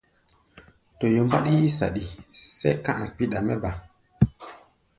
Toyo 0.97 1.21
mbáɗí 1.27 1.51
yí-saɗi, 1.61 2.03
sɛ́ka 2.57 2.91
a̧ 3.03 3.09
kpiɗa 3.13 3.39
mɛ́ 3.47 3.57
ba. 3.63 3.71